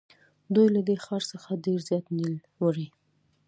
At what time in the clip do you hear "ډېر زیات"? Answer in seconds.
1.65-2.05